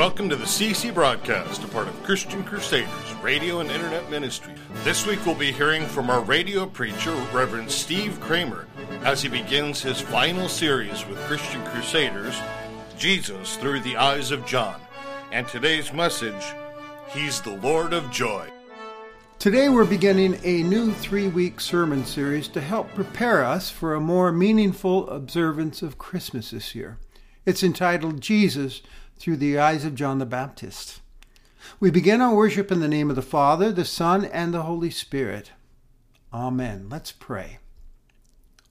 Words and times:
welcome 0.00 0.30
to 0.30 0.36
the 0.36 0.46
CC 0.46 0.94
broadcast, 0.94 1.62
a 1.62 1.68
part 1.68 1.86
of 1.86 2.02
Christian 2.04 2.42
Crusaders 2.42 3.14
radio 3.22 3.60
and 3.60 3.70
internet 3.70 4.10
ministry. 4.10 4.54
This 4.82 5.06
week 5.06 5.18
we'll 5.26 5.34
be 5.34 5.52
hearing 5.52 5.84
from 5.84 6.08
our 6.08 6.22
radio 6.22 6.64
preacher, 6.64 7.12
Reverend 7.34 7.70
Steve 7.70 8.18
Kramer, 8.18 8.66
as 9.04 9.20
he 9.20 9.28
begins 9.28 9.82
his 9.82 10.00
final 10.00 10.48
series 10.48 11.06
with 11.06 11.18
Christian 11.26 11.62
Crusaders, 11.66 12.34
Jesus 12.96 13.58
Through 13.58 13.80
the 13.80 13.98
Eyes 13.98 14.30
of 14.30 14.46
John. 14.46 14.80
And 15.32 15.46
today's 15.46 15.92
message, 15.92 16.46
He's 17.10 17.42
the 17.42 17.56
Lord 17.56 17.92
of 17.92 18.10
Joy. 18.10 18.48
Today 19.38 19.68
we're 19.68 19.84
beginning 19.84 20.40
a 20.44 20.62
new 20.62 20.94
three 20.94 21.28
week 21.28 21.60
sermon 21.60 22.06
series 22.06 22.48
to 22.48 22.62
help 22.62 22.88
prepare 22.94 23.44
us 23.44 23.68
for 23.68 23.94
a 23.94 24.00
more 24.00 24.32
meaningful 24.32 25.10
observance 25.10 25.82
of 25.82 25.98
Christmas 25.98 26.52
this 26.52 26.74
year. 26.74 26.96
It's 27.44 27.62
entitled 27.62 28.22
Jesus 28.22 28.80
Through 29.20 29.36
the 29.36 29.58
Eyes 29.58 29.84
of 29.84 29.94
John 29.94 30.18
the 30.18 30.24
Baptist. 30.24 31.00
We 31.78 31.90
begin 31.90 32.22
our 32.22 32.34
worship 32.34 32.72
in 32.72 32.80
the 32.80 32.88
name 32.88 33.10
of 33.10 33.16
the 33.16 33.22
Father, 33.22 33.70
the 33.70 33.84
Son, 33.84 34.24
and 34.24 34.54
the 34.54 34.62
Holy 34.62 34.90
Spirit. 34.90 35.52
Amen. 36.32 36.86
Let's 36.88 37.12
pray. 37.12 37.58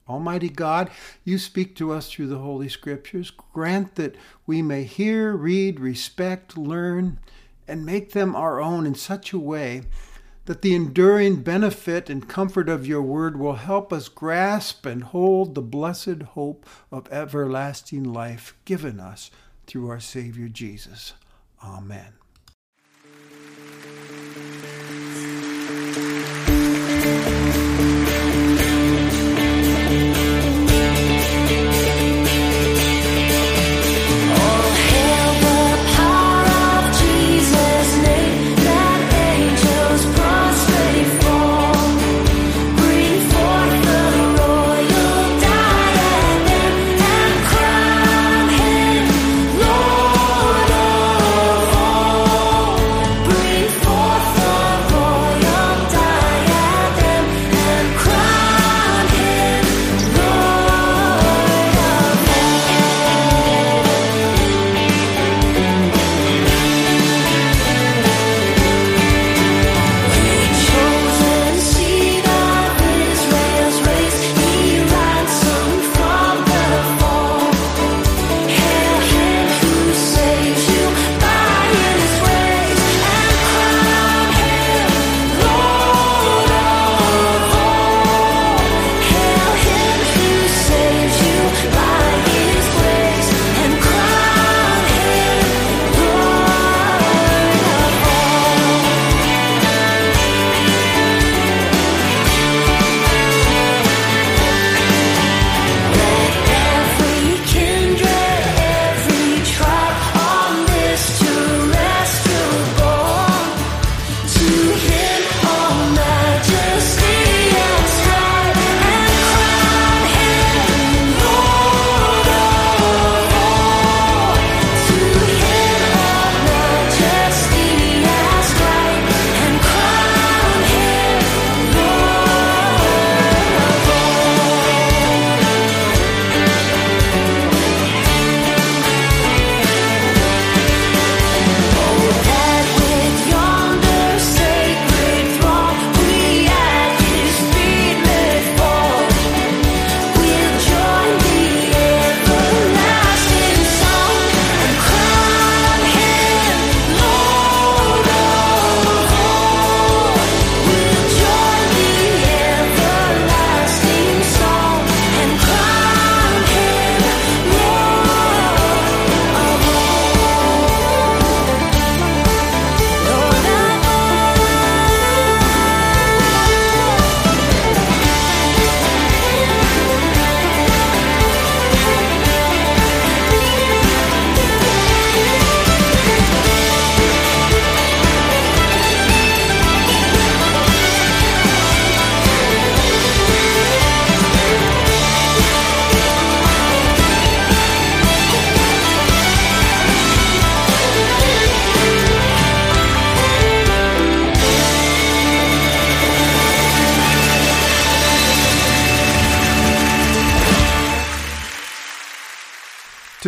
Almighty 0.07 0.49
God, 0.49 0.89
you 1.23 1.37
speak 1.37 1.75
to 1.75 1.91
us 1.91 2.09
through 2.09 2.29
the 2.29 2.39
Holy 2.39 2.67
Scriptures. 2.67 3.29
Grant 3.53 3.93
that 3.93 4.15
we 4.47 4.63
may 4.63 4.85
hear, 4.85 5.33
read, 5.33 5.79
respect, 5.79 6.57
learn, 6.57 7.19
and 7.67 7.85
make 7.85 8.13
them 8.13 8.35
our 8.35 8.59
own 8.59 8.87
in 8.87 8.95
such 8.95 9.31
a 9.31 9.37
way 9.37 9.83
that 10.45 10.63
the 10.63 10.73
enduring 10.73 11.43
benefit 11.43 12.09
and 12.09 12.27
comfort 12.27 12.69
of 12.69 12.87
your 12.87 13.03
word 13.03 13.37
will 13.37 13.53
help 13.53 13.93
us 13.93 14.09
grasp 14.09 14.83
and 14.87 15.03
hold 15.03 15.53
the 15.53 15.61
blessed 15.61 16.23
hope 16.33 16.65
of 16.91 17.07
everlasting 17.11 18.03
life 18.03 18.55
given 18.65 18.99
us 18.99 19.29
through 19.69 19.89
our 19.89 19.99
Savior 19.99 20.49
Jesus. 20.49 21.13
Amen. 21.63 22.13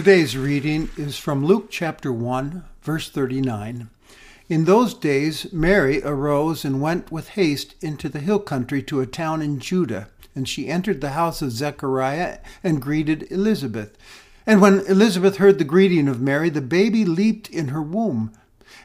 Today's 0.01 0.35
reading 0.35 0.89
is 0.97 1.19
from 1.19 1.45
Luke 1.45 1.67
chapter 1.69 2.11
1, 2.11 2.63
verse 2.81 3.07
39. 3.07 3.87
In 4.49 4.65
those 4.65 4.95
days, 4.95 5.53
Mary 5.53 6.01
arose 6.01 6.65
and 6.65 6.81
went 6.81 7.11
with 7.11 7.29
haste 7.29 7.75
into 7.81 8.09
the 8.09 8.19
hill 8.19 8.39
country 8.39 8.81
to 8.81 8.99
a 8.99 9.05
town 9.05 9.43
in 9.43 9.59
Judah, 9.59 10.07
and 10.33 10.49
she 10.49 10.69
entered 10.69 11.01
the 11.01 11.11
house 11.11 11.43
of 11.43 11.51
Zechariah 11.51 12.39
and 12.63 12.81
greeted 12.81 13.31
Elizabeth. 13.31 13.95
And 14.47 14.59
when 14.59 14.79
Elizabeth 14.87 15.37
heard 15.37 15.59
the 15.59 15.63
greeting 15.63 16.07
of 16.07 16.19
Mary, 16.19 16.49
the 16.49 16.61
baby 16.61 17.05
leaped 17.05 17.47
in 17.51 17.67
her 17.67 17.83
womb. 17.83 18.31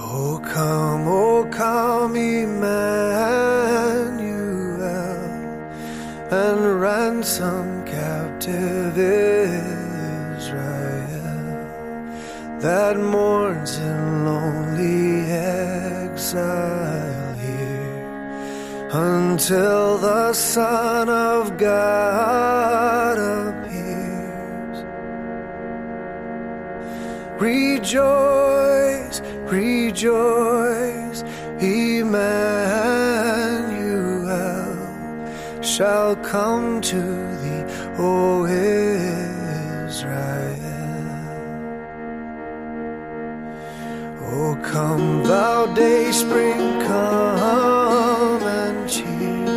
Oh, 0.00 0.40
come, 0.44 1.08
oh, 1.08 1.44
come, 1.50 2.14
Emmanuel, 2.14 2.70
and 6.30 6.80
ransom 6.80 7.84
captive 7.84 8.96
Israel 8.96 9.58
that 12.60 12.96
mourns 12.96 13.76
in 13.78 14.24
lonely 14.24 15.32
exile 15.32 17.34
here 17.34 18.88
until 18.92 19.98
the 19.98 20.32
Son 20.32 21.08
of 21.08 21.58
God 21.58 23.18
appears. 23.18 24.84
Rejoice 27.40 28.57
rejoice, 29.46 31.22
Emmanuel 31.60 32.38
shall 35.62 36.16
come 36.16 36.80
to 36.80 37.00
thee, 37.42 37.64
O 37.98 38.46
Israel. 38.46 38.98
O 44.20 44.56
come, 44.62 45.22
thou 45.24 45.66
day 45.74 46.10
spring, 46.12 46.80
come 46.82 48.42
and 48.42 48.88
cheer 48.88 49.48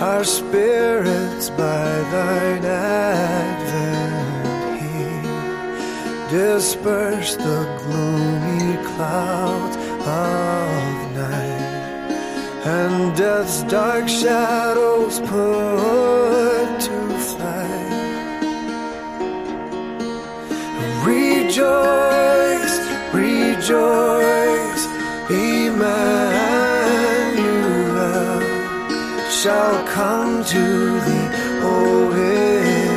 our 0.00 0.24
spirits 0.24 1.50
by 1.50 1.86
thine 2.12 2.62
here. 2.62 3.55
Disperse 6.30 7.36
the 7.36 7.64
gloomy 7.84 8.76
clouds 8.84 9.76
of 9.76 11.14
night 11.14 11.66
and 12.66 13.16
death's 13.16 13.62
dark 13.62 14.08
shadows 14.08 15.20
put 15.20 16.80
to 16.80 17.18
flight. 17.30 17.92
Rejoice, 21.06 22.76
rejoice, 23.14 24.84
Emmanuel 25.30 25.86
shall 29.30 29.86
come 29.86 30.44
to 30.44 30.64
thee, 31.06 31.28
O 31.62 32.10
Israel. 32.10 32.95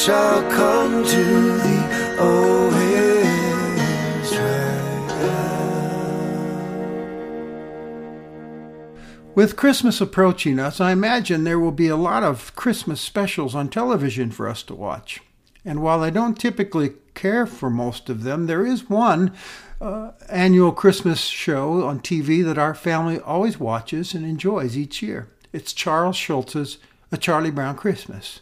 Shall 0.00 0.42
come 0.50 1.04
to 1.04 1.58
thee, 1.58 1.86
O 2.18 2.70
Israel. 4.22 4.80
With 9.34 9.56
Christmas 9.56 10.00
approaching 10.00 10.58
us, 10.58 10.80
I 10.80 10.92
imagine 10.92 11.44
there 11.44 11.58
will 11.58 11.70
be 11.70 11.88
a 11.88 11.96
lot 11.96 12.22
of 12.22 12.56
Christmas 12.56 12.98
specials 12.98 13.54
on 13.54 13.68
television 13.68 14.30
for 14.30 14.48
us 14.48 14.62
to 14.64 14.74
watch. 14.74 15.20
And 15.66 15.82
while 15.82 16.02
I 16.02 16.08
don't 16.08 16.40
typically 16.40 16.92
care 17.12 17.44
for 17.44 17.68
most 17.68 18.08
of 18.08 18.22
them, 18.22 18.46
there 18.46 18.64
is 18.64 18.88
one 18.88 19.34
uh, 19.82 20.12
annual 20.30 20.72
Christmas 20.72 21.20
show 21.20 21.84
on 21.84 22.00
TV 22.00 22.42
that 22.46 22.56
our 22.56 22.74
family 22.74 23.20
always 23.20 23.60
watches 23.60 24.14
and 24.14 24.24
enjoys 24.24 24.78
each 24.78 25.02
year. 25.02 25.28
It's 25.52 25.74
Charles 25.74 26.16
Schulz's 26.16 26.78
A 27.12 27.18
Charlie 27.18 27.50
Brown 27.50 27.76
Christmas. 27.76 28.40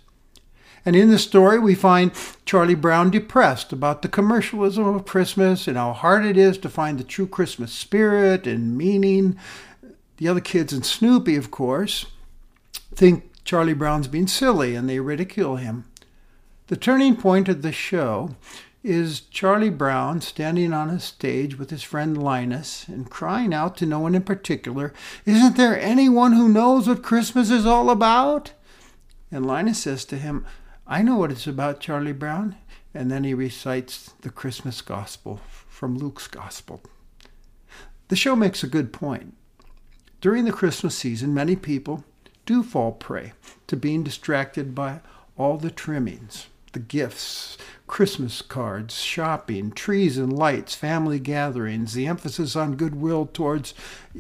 And 0.85 0.97
in 0.97 1.11
the 1.11 1.19
story, 1.19 1.59
we 1.59 1.75
find 1.75 2.13
Charlie 2.45 2.75
Brown 2.75 3.11
depressed 3.11 3.73
about 3.73 4.03
the 4.03 4.09
commercialism 4.09 4.87
of 4.87 5.07
Christmas 5.07 5.67
and 5.69 5.77
how 5.77 5.93
hard 5.93 6.25
it 6.25 6.37
is 6.37 6.59
to 6.59 6.69
find 6.69 6.99
the 6.99 7.05
true 7.05 7.27
Christmas 7.27 7.73
spirit 7.73 8.47
and 8.47 8.77
meaning. 8.77 9.39
The 10.17 10.29
other 10.29 10.41
kids 10.41 10.73
and 10.73 10.85
Snoopy, 10.85 11.37
of 11.37 11.51
course, 11.51 12.07
think 12.95 13.31
Charlie 13.45 13.75
Brown's 13.75 14.09
being 14.09 14.27
silly 14.27 14.75
and 14.75 14.89
they 14.89 15.01
ridicule 15.01 15.57
him. 15.57 15.85
The 16.69 16.77
turning 16.77 17.17
point 17.17 17.49
of 17.49 17.63
the 17.63 17.73
show 17.73 18.37
is 18.85 19.21
Charlie 19.21 19.71
Brown 19.71 20.21
standing 20.21 20.73
on 20.73 20.89
a 20.91 21.01
stage 21.01 21.59
with 21.59 21.71
his 21.71 21.83
friend 21.83 22.23
Linus 22.23 22.87
and 22.89 23.11
crying 23.11 23.53
out 23.53 23.77
to 23.79 23.87
no 23.87 23.99
one 23.99 24.15
in 24.15 24.23
particular, 24.23 24.93
Isn't 25.27 25.57
there 25.57 25.81
anyone 25.81 26.33
who 26.33 26.49
knows 26.49 26.87
what 26.87 27.03
Christmas 27.03 27.51
is 27.51 27.67
all 27.67 27.91
about? 27.91 28.53
And 29.31 29.47
Linus 29.47 29.81
says 29.81 30.05
to 30.07 30.17
him, 30.17 30.47
I 30.91 31.03
know 31.03 31.17
what 31.17 31.31
it's 31.31 31.47
about, 31.47 31.81
Charlie 31.81 32.13
Brown. 32.13 32.57
And 32.95 33.11
then 33.11 33.25
he 33.25 33.35
recites 33.35 34.15
the 34.23 34.31
Christmas 34.31 34.81
gospel 34.81 35.41
from 35.69 35.99
Luke's 35.99 36.27
gospel. 36.27 36.81
The 38.09 38.17
show 38.17 38.35
makes 38.35 38.65
a 38.65 38.69
good 38.69 38.93
point. 38.93 39.35
During 40.23 40.47
the 40.47 40.53
Christmas 40.53 40.95
season, 40.95 41.35
many 41.35 41.55
people 41.55 42.05
do 42.47 42.63
fall 42.63 42.93
prey 42.93 43.35
to 43.67 43.77
being 43.77 44.03
distracted 44.03 44.75
by 44.75 45.01
all 45.37 45.59
the 45.59 45.71
trimmings, 45.71 46.47
the 46.73 46.79
gifts, 46.79 47.59
Christmas 47.87 48.41
cards, 48.41 48.95
shopping, 49.01 49.71
trees 49.71 50.17
and 50.17 50.33
lights, 50.33 50.75
family 50.75 51.21
gatherings, 51.21 51.93
the 51.93 52.07
emphasis 52.07 52.57
on 52.57 52.77
goodwill 52.77 53.27
towards 53.27 53.75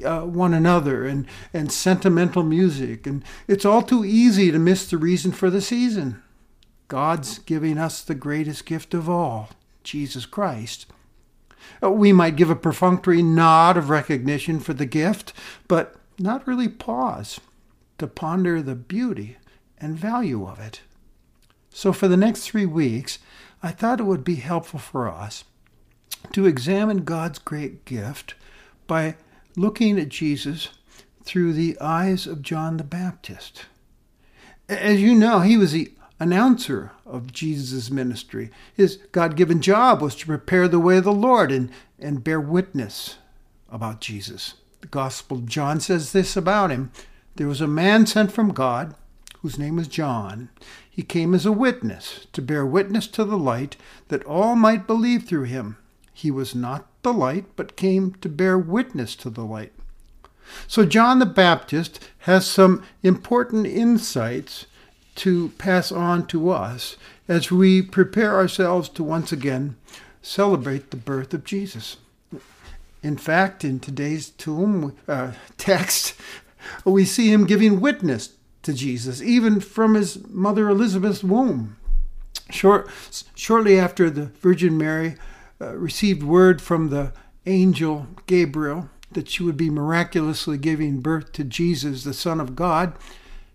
uh, 0.05 0.21
one 0.21 0.53
another, 0.53 1.07
and, 1.07 1.27
and 1.55 1.73
sentimental 1.73 2.43
music. 2.43 3.07
And 3.07 3.25
it's 3.49 3.65
all 3.65 3.83
too 3.83 4.05
easy 4.05 4.53
to 4.53 4.59
miss 4.59 4.89
the 4.89 4.99
reason 4.99 5.33
for 5.33 5.49
the 5.51 5.63
season. 5.63 6.23
God's 6.89 7.39
giving 7.41 7.77
us 7.79 8.03
the 8.03 8.15
greatest 8.15 8.65
gift 8.65 8.95
of 8.95 9.09
all, 9.09 9.51
Jesus 9.85 10.27
Christ. 10.27 10.87
Uh, 11.83 11.91
We 11.91 12.13
might 12.13 12.37
give 12.37 12.51
a 12.51 12.57
perfunctory 12.57 13.23
nod 13.23 13.77
of 13.77 13.91
recognition 13.91 14.59
for 14.59 14.73
the 14.73 14.87
gift, 14.87 15.33
but 15.69 15.97
not 16.19 16.47
really 16.47 16.69
pause 16.69 17.41
to 17.99 18.07
ponder 18.07 18.63
the 18.63 18.75
beauty 18.75 19.37
and 19.79 19.99
value 19.99 20.47
of 20.47 20.59
it. 20.59 20.81
So, 21.71 21.93
for 21.93 22.09
the 22.09 22.17
next 22.17 22.49
three 22.49 22.67
weeks, 22.67 23.19
I 23.63 23.71
thought 23.71 24.01
it 24.01 24.05
would 24.05 24.25
be 24.25 24.37
helpful 24.37 24.81
for 24.81 25.09
us 25.09 25.45
to 26.33 26.47
examine 26.47 27.05
God's 27.05 27.39
great 27.39 27.85
gift 27.85 28.35
by 28.87 29.17
looking 29.57 29.99
at 29.99 30.09
Jesus 30.09 30.69
through 31.25 31.53
the 31.53 31.79
eyes 31.81 32.27
of 32.27 32.43
John 32.43 32.79
the 32.79 32.85
Baptist. 32.85 33.67
As 34.69 35.01
you 35.01 35.15
know, 35.15 35.41
he 35.41 35.57
was 35.57 35.73
the 35.73 35.93
announcer 36.21 36.93
of 37.07 37.33
Jesus' 37.33 37.91
ministry. 37.91 38.51
His 38.75 38.97
God 39.13 39.37
given 39.37 39.61
job 39.61 40.01
was 40.01 40.15
to 40.17 40.27
prepare 40.27 40.69
the 40.69 40.81
way 40.81 40.99
of 40.99 41.05
the 41.05 41.13
Lord 41.13 41.53
and, 41.53 41.71
and 41.99 42.25
bear 42.25 42.41
witness 42.41 43.17
about 43.71 44.01
Jesus. 44.01 44.55
The 44.81 44.89
Gospel 44.89 45.39
of 45.39 45.47
John 45.47 45.81
says 45.81 46.13
this 46.13 46.37
about 46.37 46.71
him 46.71 46.91
There 47.37 47.49
was 47.49 47.61
a 47.61 47.67
man 47.67 48.07
sent 48.07 48.33
from 48.33 48.53
God 48.53 48.95
whose 49.41 49.59
name 49.59 49.77
was 49.77 49.89
John. 49.89 50.49
He 50.89 51.03
came 51.03 51.35
as 51.35 51.47
a 51.47 51.53
witness 51.53 52.27
to 52.33 52.43
bear 52.43 52.67
witness 52.67 53.07
to 53.09 53.25
the 53.25 53.39
light 53.39 53.77
that 54.09 54.25
all 54.25 54.57
might 54.57 54.87
believe 54.87 55.25
through 55.25 55.45
him. 55.45 55.77
He 56.13 56.31
was 56.31 56.55
not 56.55 56.89
the 57.03 57.13
light, 57.13 57.45
but 57.55 57.77
came 57.77 58.15
to 58.15 58.29
bear 58.29 58.59
witness 58.59 59.15
to 59.17 59.31
the 59.31 59.45
light. 59.45 59.73
So, 60.67 60.85
John 60.85 61.19
the 61.19 61.27
Baptist 61.27 62.01
has 62.21 62.47
some 62.47 62.83
important 63.03 63.67
insights 63.67 64.67
to 65.19 65.51
pass 65.59 65.93
on 65.93 66.27
to 66.29 66.51
us 66.51 66.97
as 67.27 67.51
we 67.51 67.83
prepare 67.83 68.35
ourselves 68.35 68.89
to 68.89 69.03
once 69.03 69.33
again 69.33 69.77
celebrate 70.23 70.91
the 70.91 70.97
birth 70.97 71.33
of 71.35 71.45
Jesus. 71.45 71.97
In 73.03 73.17
fact, 73.17 73.65
in 73.65 73.81
today's 73.81 74.31
tomb 74.31 74.97
uh, 75.07 75.33
text, 75.57 76.15
we 76.85 77.05
see 77.05 77.33
him 77.33 77.47
giving 77.47 77.81
witness 77.81 78.35
to 78.63 78.73
Jesus, 78.73 79.23
even 79.23 79.61
from 79.61 79.95
his 79.95 80.27
mother 80.29 80.69
Elizabeth's 80.69 81.25
womb. 81.25 81.77
Short, 82.51 82.89
shortly 83.35 83.79
after 83.79 84.11
the 84.11 84.27
Virgin 84.27 84.77
Mary 84.77 85.17
uh, 85.61 85.77
received 85.77 86.23
word 86.23 86.61
from 86.63 86.89
the 86.89 87.13
angel 87.47 88.07
Gabriel 88.27 88.91
that 89.13 89.29
she 89.29 89.43
would 89.43 89.57
be 89.57 89.71
miraculously 89.71 90.59
giving 90.59 91.01
birth 91.01 91.33
to 91.33 91.45
Jesus, 91.45 92.05
the 92.05 92.15
Son 92.15 92.41
of 92.41 92.55
God, 92.57 92.93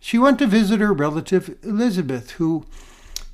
she 0.04 0.18
went 0.18 0.38
to 0.38 0.48
visit 0.48 0.82
her 0.82 0.92
relative 0.92 1.58
Elizabeth, 1.64 2.32
who, 2.32 2.66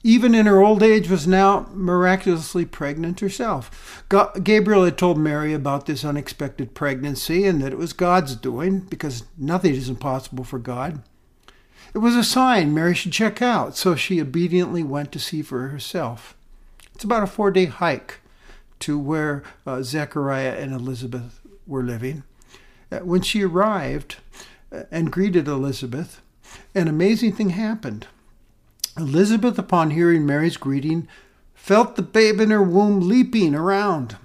even 0.03 0.35
in 0.35 0.45
her 0.45 0.61
old 0.61 0.83
age, 0.83 1.09
was 1.09 1.25
now 1.25 1.67
miraculously 1.73 2.63
pregnant 2.63 3.21
herself. 3.21 4.03
Gabriel 4.43 4.85
had 4.85 4.95
told 4.95 5.17
Mary 5.17 5.51
about 5.51 5.87
this 5.87 6.05
unexpected 6.05 6.75
pregnancy 6.75 7.43
and 7.43 7.59
that 7.59 7.73
it 7.73 7.79
was 7.79 7.91
God's 7.91 8.35
doing, 8.35 8.81
because 8.81 9.23
nothing 9.35 9.73
is 9.73 9.89
impossible 9.89 10.43
for 10.43 10.59
God. 10.59 11.01
It 11.95 11.97
was 11.97 12.15
a 12.15 12.23
sign 12.23 12.71
Mary 12.71 12.93
should 12.93 13.13
check 13.13 13.41
out, 13.41 13.75
so 13.75 13.95
she 13.95 14.21
obediently 14.21 14.83
went 14.83 15.11
to 15.13 15.19
see 15.19 15.41
for 15.41 15.69
herself. 15.69 16.37
It's 16.93 17.03
about 17.03 17.23
a 17.23 17.27
four 17.27 17.49
day 17.49 17.65
hike 17.65 18.19
to 18.81 18.99
where 18.99 19.41
uh, 19.65 19.81
Zechariah 19.81 20.53
and 20.59 20.71
Elizabeth 20.71 21.41
were 21.65 21.81
living. 21.81 22.21
Uh, 22.91 22.99
when 22.99 23.23
she 23.23 23.43
arrived 23.43 24.17
uh, 24.71 24.83
and 24.91 25.11
greeted 25.11 25.47
Elizabeth, 25.47 26.21
an 26.75 26.87
amazing 26.87 27.33
thing 27.33 27.51
happened. 27.51 28.07
Elizabeth, 28.97 29.57
upon 29.57 29.91
hearing 29.91 30.25
Mary's 30.25 30.57
greeting, 30.57 31.07
felt 31.53 31.95
the 31.95 32.01
babe 32.01 32.39
in 32.39 32.51
her 32.51 32.63
womb 32.63 33.07
leaping 33.07 33.55
around. 33.55 34.17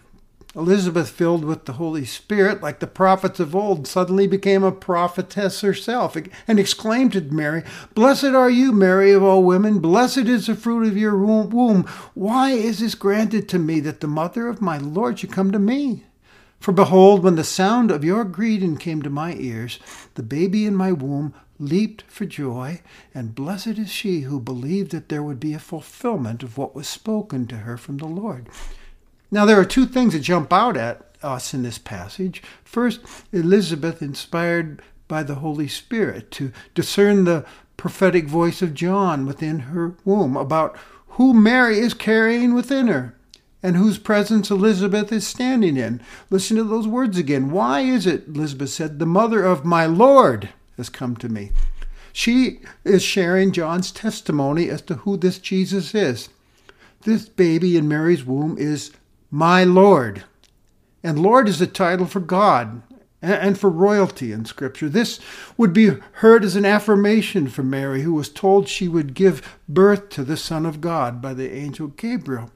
Elizabeth, 0.56 1.10
filled 1.10 1.44
with 1.44 1.64
the 1.64 1.74
Holy 1.74 2.04
Spirit, 2.04 2.62
like 2.62 2.78
the 2.78 2.86
prophets 2.86 3.40
of 3.40 3.56
old, 3.56 3.88
suddenly 3.88 4.28
became 4.28 4.62
a 4.62 4.70
prophetess 4.70 5.62
herself 5.62 6.16
and 6.46 6.60
exclaimed 6.60 7.12
to 7.12 7.20
Mary, 7.20 7.64
Blessed 7.94 8.26
are 8.26 8.50
you, 8.50 8.70
Mary 8.70 9.12
of 9.12 9.22
all 9.22 9.42
women, 9.42 9.80
blessed 9.80 10.18
is 10.18 10.46
the 10.46 10.54
fruit 10.54 10.86
of 10.86 10.96
your 10.96 11.16
womb. 11.16 11.84
Why 12.14 12.50
is 12.50 12.78
this 12.78 12.94
granted 12.94 13.48
to 13.48 13.58
me 13.58 13.80
that 13.80 14.00
the 14.00 14.06
mother 14.06 14.46
of 14.46 14.62
my 14.62 14.78
Lord 14.78 15.18
should 15.18 15.32
come 15.32 15.50
to 15.50 15.58
me? 15.58 16.04
For 16.64 16.72
behold, 16.72 17.22
when 17.22 17.36
the 17.36 17.44
sound 17.44 17.90
of 17.90 18.04
your 18.04 18.24
greeting 18.24 18.78
came 18.78 19.02
to 19.02 19.10
my 19.10 19.34
ears, 19.34 19.78
the 20.14 20.22
baby 20.22 20.64
in 20.64 20.74
my 20.74 20.92
womb 20.92 21.34
leaped 21.58 22.04
for 22.08 22.24
joy, 22.24 22.80
and 23.14 23.34
blessed 23.34 23.76
is 23.78 23.90
she 23.90 24.22
who 24.22 24.40
believed 24.40 24.90
that 24.92 25.10
there 25.10 25.22
would 25.22 25.38
be 25.38 25.52
a 25.52 25.58
fulfillment 25.58 26.42
of 26.42 26.56
what 26.56 26.74
was 26.74 26.88
spoken 26.88 27.46
to 27.48 27.56
her 27.56 27.76
from 27.76 27.98
the 27.98 28.06
Lord. 28.06 28.48
Now, 29.30 29.44
there 29.44 29.60
are 29.60 29.64
two 29.66 29.84
things 29.84 30.14
that 30.14 30.20
jump 30.20 30.54
out 30.54 30.78
at 30.78 31.02
us 31.22 31.52
in 31.52 31.64
this 31.64 31.76
passage. 31.76 32.42
First, 32.64 33.00
Elizabeth, 33.30 34.00
inspired 34.00 34.80
by 35.06 35.22
the 35.22 35.34
Holy 35.34 35.68
Spirit, 35.68 36.30
to 36.30 36.50
discern 36.74 37.24
the 37.24 37.44
prophetic 37.76 38.26
voice 38.26 38.62
of 38.62 38.72
John 38.72 39.26
within 39.26 39.58
her 39.58 39.96
womb 40.06 40.34
about 40.34 40.78
who 41.08 41.34
Mary 41.34 41.80
is 41.80 41.92
carrying 41.92 42.54
within 42.54 42.86
her 42.86 43.14
and 43.64 43.76
whose 43.78 43.96
presence 43.96 44.50
Elizabeth 44.50 45.10
is 45.10 45.26
standing 45.26 45.78
in. 45.78 45.98
Listen 46.28 46.58
to 46.58 46.64
those 46.64 46.86
words 46.86 47.16
again. 47.16 47.50
Why 47.50 47.80
is 47.80 48.06
it, 48.06 48.28
Elizabeth 48.28 48.68
said, 48.68 48.98
the 48.98 49.06
mother 49.06 49.42
of 49.42 49.64
my 49.64 49.86
Lord 49.86 50.50
has 50.76 50.90
come 50.90 51.16
to 51.16 51.30
me? 51.30 51.50
She 52.12 52.60
is 52.84 53.02
sharing 53.02 53.52
John's 53.52 53.90
testimony 53.90 54.68
as 54.68 54.82
to 54.82 54.96
who 54.96 55.16
this 55.16 55.38
Jesus 55.38 55.94
is. 55.94 56.28
This 57.04 57.26
baby 57.26 57.78
in 57.78 57.88
Mary's 57.88 58.22
womb 58.22 58.58
is 58.58 58.92
my 59.30 59.64
Lord. 59.64 60.24
And 61.02 61.18
Lord 61.18 61.48
is 61.48 61.60
a 61.62 61.66
title 61.66 62.06
for 62.06 62.20
God 62.20 62.82
and 63.22 63.58
for 63.58 63.70
royalty 63.70 64.30
in 64.30 64.44
Scripture. 64.44 64.90
This 64.90 65.18
would 65.56 65.72
be 65.72 65.92
heard 66.12 66.44
as 66.44 66.54
an 66.54 66.66
affirmation 66.66 67.48
for 67.48 67.62
Mary, 67.62 68.02
who 68.02 68.12
was 68.12 68.28
told 68.28 68.68
she 68.68 68.88
would 68.88 69.14
give 69.14 69.58
birth 69.66 70.10
to 70.10 70.22
the 70.22 70.36
Son 70.36 70.66
of 70.66 70.82
God 70.82 71.22
by 71.22 71.32
the 71.32 71.50
angel 71.50 71.86
Gabriel, 71.86 72.50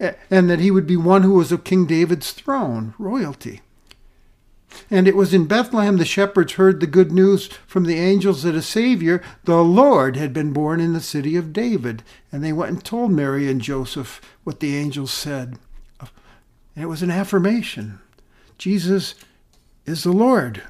and 0.00 0.48
that 0.48 0.60
he 0.60 0.70
would 0.70 0.86
be 0.86 0.96
one 0.96 1.22
who 1.22 1.34
was 1.34 1.50
of 1.52 1.64
King 1.64 1.86
David's 1.86 2.32
throne, 2.32 2.94
royalty. 2.98 3.60
And 4.90 5.08
it 5.08 5.16
was 5.16 5.34
in 5.34 5.46
Bethlehem 5.46 5.96
the 5.96 6.04
shepherds 6.04 6.54
heard 6.54 6.80
the 6.80 6.86
good 6.86 7.10
news 7.10 7.48
from 7.66 7.84
the 7.84 7.98
angels 7.98 8.42
that 8.42 8.54
a 8.54 8.62
Savior, 8.62 9.22
the 9.44 9.62
Lord, 9.62 10.16
had 10.16 10.32
been 10.32 10.52
born 10.52 10.80
in 10.80 10.92
the 10.92 11.00
city 11.00 11.36
of 11.36 11.52
David. 11.52 12.02
And 12.30 12.44
they 12.44 12.52
went 12.52 12.70
and 12.70 12.84
told 12.84 13.10
Mary 13.10 13.50
and 13.50 13.60
Joseph 13.60 14.20
what 14.44 14.60
the 14.60 14.76
angels 14.76 15.10
said. 15.10 15.58
And 16.00 16.84
it 16.84 16.86
was 16.86 17.02
an 17.02 17.10
affirmation. 17.10 17.98
Jesus 18.56 19.14
is 19.84 20.04
the 20.04 20.12
Lord, 20.12 20.62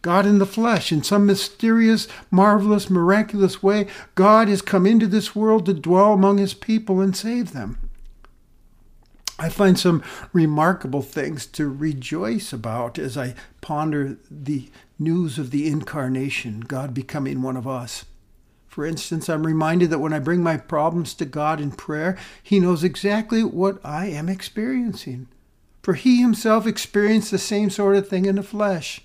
God 0.00 0.26
in 0.26 0.38
the 0.38 0.46
flesh. 0.46 0.90
In 0.90 1.02
some 1.02 1.26
mysterious, 1.26 2.08
marvelous, 2.30 2.90
miraculous 2.90 3.62
way, 3.62 3.86
God 4.14 4.48
has 4.48 4.62
come 4.62 4.86
into 4.86 5.06
this 5.06 5.36
world 5.36 5.66
to 5.66 5.74
dwell 5.74 6.14
among 6.14 6.38
his 6.38 6.54
people 6.54 7.00
and 7.00 7.16
save 7.16 7.52
them. 7.52 7.78
I 9.42 9.48
find 9.48 9.78
some 9.78 10.02
remarkable 10.32 11.02
things 11.02 11.46
to 11.46 11.68
rejoice 11.68 12.52
about 12.52 12.98
as 12.98 13.16
I 13.18 13.34
ponder 13.60 14.16
the 14.30 14.70
news 14.98 15.38
of 15.38 15.50
the 15.50 15.66
incarnation, 15.66 16.60
God 16.60 16.94
becoming 16.94 17.42
one 17.42 17.56
of 17.56 17.66
us. 17.66 18.04
For 18.68 18.86
instance, 18.86 19.28
I'm 19.28 19.46
reminded 19.46 19.90
that 19.90 19.98
when 19.98 20.14
I 20.14 20.18
bring 20.18 20.42
my 20.42 20.56
problems 20.56 21.12
to 21.14 21.26
God 21.26 21.60
in 21.60 21.72
prayer, 21.72 22.16
He 22.42 22.58
knows 22.58 22.82
exactly 22.82 23.44
what 23.44 23.78
I 23.84 24.06
am 24.06 24.28
experiencing 24.28 25.28
for 25.82 25.94
he 25.94 26.20
himself 26.20 26.66
experienced 26.66 27.30
the 27.30 27.38
same 27.38 27.68
sort 27.68 27.96
of 27.96 28.08
thing 28.08 28.24
in 28.24 28.36
the 28.36 28.42
flesh. 28.42 29.00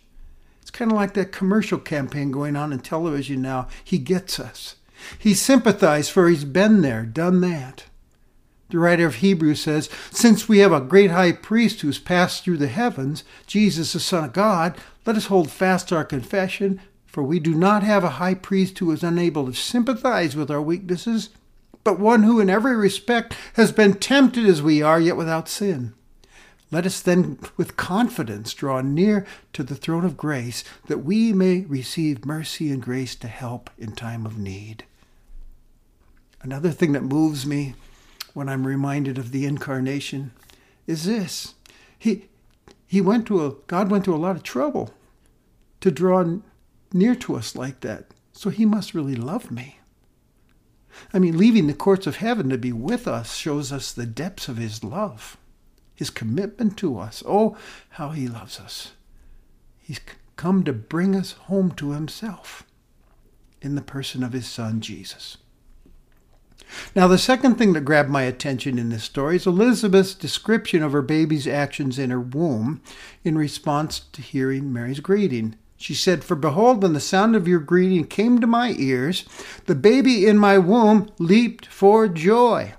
It's 0.62 0.72
kind 0.72 0.91
of 0.91 0.98
like 0.98 1.13
that 1.15 1.32
commercial 1.32 1.79
campaign 1.79 2.32
going 2.32 2.56
on 2.56 2.72
in 2.72 2.79
television 2.79 3.41
now. 3.41 3.67
He 3.84 3.98
gets 3.98 4.39
us. 4.39 4.75
He 5.17 5.34
sympathized, 5.34 6.12
for 6.12 6.29
he's 6.29 6.46
been 6.46 6.82
there, 6.82 7.03
done 7.03 7.41
that. 7.41 7.86
The 8.69 8.79
writer 8.79 9.05
of 9.05 9.15
Hebrews 9.15 9.62
says, 9.62 9.89
Since 10.12 10.50
we 10.50 10.59
have 10.59 10.74
a 10.74 10.81
great 10.81 11.12
high 11.12 11.31
priest 11.31 11.81
who's 11.81 12.00
passed 12.00 12.43
through 12.43 12.57
the 12.57 12.67
heavens, 12.67 13.24
Jesus, 13.45 13.93
the 13.93 14.00
Son 14.00 14.25
of 14.25 14.33
God, 14.33 14.77
let 15.05 15.15
us 15.15 15.27
hold 15.27 15.50
fast 15.50 15.93
our 15.93 16.03
confession, 16.03 16.81
for 17.05 17.24
we 17.24 17.39
do 17.39 17.55
not 17.55 17.83
have 17.83 18.03
a 18.03 18.12
high 18.12 18.33
priest 18.33 18.77
who 18.79 18.91
is 18.91 19.03
unable 19.03 19.45
to 19.45 19.53
sympathize 19.53 20.36
with 20.36 20.51
our 20.51 20.62
weaknesses, 20.62 21.29
but 21.86 22.00
one 22.00 22.24
who 22.24 22.41
in 22.41 22.50
every 22.50 22.75
respect 22.75 23.33
has 23.53 23.71
been 23.71 23.93
tempted 23.93 24.45
as 24.45 24.62
we 24.62 24.81
are, 24.81 25.00
yet 25.00 25.15
without 25.15 25.47
sin. 25.47 25.93
Let 26.69 26.86
us 26.86 27.00
then 27.00 27.39
with 27.55 27.77
confidence 27.77 28.53
draw 28.53 28.81
near 28.81 29.25
to 29.53 29.63
the 29.63 29.75
throne 29.75 30.03
of 30.03 30.17
grace 30.17 30.65
that 30.88 30.97
we 30.97 31.31
may 31.31 31.62
receive 31.62 32.25
mercy 32.25 32.69
and 32.69 32.81
grace 32.81 33.15
to 33.15 33.27
help 33.29 33.69
in 33.77 33.93
time 33.93 34.25
of 34.25 34.38
need. 34.38 34.83
Another 36.41 36.71
thing 36.71 36.91
that 36.91 37.03
moves 37.03 37.45
me 37.45 37.75
when 38.38 38.48
I'm 38.48 38.67
reminded 38.67 39.17
of 39.17 39.32
the 39.32 39.48
incarnation 39.48 40.32
is 40.86 41.06
this. 41.06 41.56
He, 41.98 42.29
he 42.86 43.01
went 43.01 43.25
to 43.25 43.44
a, 43.44 43.56
God 43.65 43.89
went 43.89 44.06
to 44.06 44.13
a 44.13 44.15
lot 44.15 44.36
of 44.36 44.44
trouble 44.44 44.94
to 45.82 45.89
draw 45.89 46.24
near 46.94 47.15
to 47.15 47.36
us 47.36 47.56
like 47.56 47.79
that. 47.79 48.06
So 48.34 48.51
he 48.51 48.63
must 48.63 48.94
really 48.94 49.15
love 49.15 49.50
me. 49.50 49.79
I 51.12 51.17
mean, 51.17 51.36
leaving 51.36 51.65
the 51.65 51.74
courts 51.74 52.06
of 52.06 52.17
heaven 52.17 52.48
to 52.50 52.60
be 52.60 52.72
with 52.72 53.08
us 53.08 53.36
shows 53.36 53.72
us 53.72 53.91
the 53.91 54.06
depths 54.06 54.48
of 54.48 54.58
his 54.58 54.84
love 54.84 55.36
his 55.96 56.12
commitment 56.12 56.77
to 56.77 57.00
us. 57.00 57.24
Oh, 57.25 57.58
how 57.89 58.10
he 58.10 58.27
loves 58.27 58.60
us. 58.60 58.91
He's 59.79 60.00
come 60.36 60.63
to 60.65 60.74
bring 60.74 61.15
us 61.15 61.32
home 61.32 61.72
to 61.72 61.94
himself 61.94 62.67
in 63.63 63.74
the 63.74 63.82
person 63.82 64.22
of 64.22 64.34
his 64.34 64.46
son, 64.46 64.79
Jesus. 64.79 65.38
Now, 66.95 67.07
the 67.07 67.17
second 67.17 67.55
thing 67.55 67.74
that 67.74 67.86
grabbed 67.86 68.09
my 68.09 68.24
attention 68.24 68.77
in 68.77 68.89
this 68.89 69.03
story 69.03 69.38
is 69.38 69.47
Elizabeth's 69.47 70.13
description 70.13 70.83
of 70.83 70.91
her 70.91 71.01
baby's 71.01 71.47
actions 71.47 71.97
in 71.97 72.09
her 72.09 72.19
womb 72.19 72.81
in 73.24 73.38
response 73.38 74.01
to 74.12 74.21
hearing 74.21 74.71
Mary's 74.74 75.00
greeting. 75.00 75.55
She 75.77 75.93
said, 75.93 76.24
For 76.24 76.36
behold, 76.36 76.81
when 76.81 76.93
the 76.93 77.00
sound 77.00 77.36
of 77.36 77.47
your 77.47 77.59
greeting 77.59 78.05
came 78.05 78.39
to 78.39 78.47
my 78.47 78.75
ears, 78.77 79.25
the 79.65 79.75
baby 79.75 80.25
in 80.25 80.38
my 80.38 80.57
womb 80.57 81.09
leaped 81.19 81.67
for 81.67 82.07
joy. 82.07 82.74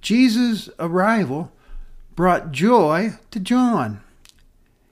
Jesus' 0.00 0.70
arrival 0.78 1.50
brought 2.14 2.52
joy 2.52 3.14
to 3.32 3.40
John. 3.40 4.00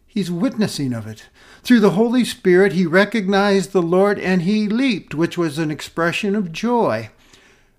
He's 0.07 0.31
witnessing 0.31 0.93
of 0.93 1.07
it. 1.07 1.29
Through 1.63 1.81
the 1.81 1.91
Holy 1.91 2.25
Spirit, 2.25 2.73
he 2.73 2.87
recognized 2.87 3.73
the 3.73 3.83
Lord 3.83 4.19
and 4.19 4.43
he 4.43 4.69
leaped, 4.69 5.15
which 5.15 5.39
was 5.39 5.59
an 5.59 5.71
expression 5.71 6.35
of 6.35 6.53
joy. 6.53 7.11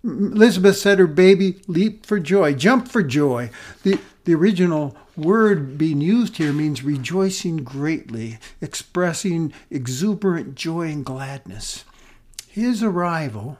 Elizabeth 0.03 0.75
said 0.75 0.99
her 0.99 1.07
baby 1.07 1.61
leaped 1.67 2.05
for 2.05 2.19
joy, 2.19 2.53
jumped 2.53 2.89
for 2.89 3.01
joy. 3.03 3.49
The, 3.83 3.99
the 4.25 4.35
original 4.35 4.97
word 5.15 5.77
being 5.77 6.01
used 6.01 6.37
here 6.37 6.51
means 6.51 6.83
rejoicing 6.83 7.57
greatly, 7.57 8.37
expressing 8.59 9.53
exuberant 9.69 10.55
joy 10.55 10.89
and 10.89 11.05
gladness. 11.05 11.85
His 12.49 12.83
arrival 12.83 13.57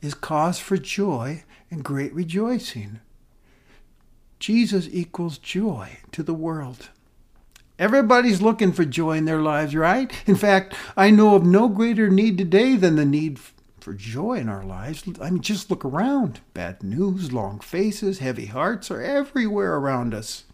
is 0.00 0.14
cause 0.14 0.60
for 0.60 0.76
joy 0.76 1.42
and 1.70 1.84
great 1.84 2.14
rejoicing. 2.14 3.00
Jesus 4.38 4.88
equals 4.92 5.38
joy 5.38 5.98
to 6.12 6.22
the 6.22 6.34
world. 6.34 6.90
Everybody's 7.78 8.42
looking 8.42 8.72
for 8.72 8.84
joy 8.84 9.16
in 9.16 9.24
their 9.24 9.40
lives, 9.40 9.74
right? 9.74 10.10
In 10.26 10.36
fact, 10.36 10.74
I 10.96 11.10
know 11.10 11.34
of 11.34 11.44
no 11.44 11.68
greater 11.68 12.08
need 12.08 12.38
today 12.38 12.76
than 12.76 12.96
the 12.96 13.04
need 13.04 13.40
for 13.82 13.94
joy 13.94 14.34
in 14.34 14.48
our 14.48 14.64
lives. 14.64 15.04
I 15.20 15.30
mean, 15.30 15.42
just 15.42 15.70
look 15.70 15.84
around. 15.84 16.40
Bad 16.54 16.82
news, 16.82 17.32
long 17.32 17.60
faces, 17.60 18.18
heavy 18.18 18.46
hearts 18.46 18.90
are 18.90 19.02
everywhere 19.02 19.76
around 19.76 20.14
us. 20.14 20.44